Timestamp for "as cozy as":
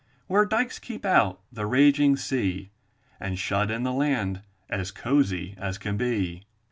4.67-5.77